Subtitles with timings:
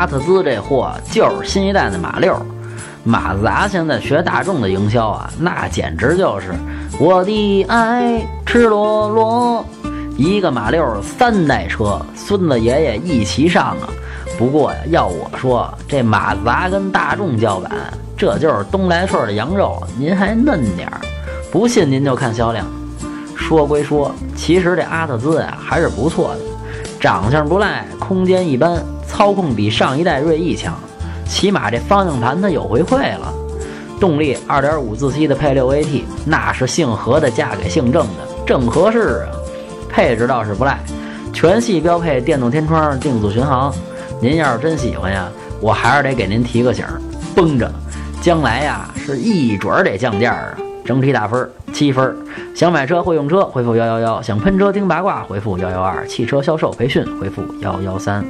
[0.00, 2.34] 阿特兹这货就是新一代的马六。
[3.04, 6.54] 马自达现在学大众的营销啊，那简直就是
[6.98, 9.62] 我的爱赤裸裸。
[10.16, 13.92] 一个马六三代车，孙子爷爷一齐上啊。
[14.38, 17.70] 不过，要我说，这马自达跟大众叫板，
[18.16, 20.98] 这就是东来顺的羊肉，您还嫩点儿。
[21.52, 22.64] 不信您就看销量。
[23.36, 26.40] 说归说，其实这阿特兹呀还是不错的，
[26.98, 30.78] 长相不赖，空间一般，操控比上一代锐意强。
[31.26, 33.32] 起码这方向盘它有回馈了，
[33.98, 39.28] 动力2.5自吸的配 6AT，那是姓何的嫁给姓郑的，正合适啊。
[39.88, 40.78] 配置倒是不赖，
[41.32, 43.74] 全系标配电动天窗、定速巡航。
[44.20, 45.28] 您要是真喜欢呀，
[45.60, 46.84] 我还是得给您提个醒，
[47.34, 47.70] 绷着，
[48.22, 50.56] 将来呀是一准儿得降价啊。
[50.84, 52.16] 整体打分七分。
[52.54, 58.24] 想买车会用车回复幺幺幺，想喷车听八卦回复幺幺二，汽车销售培训回复幺幺三。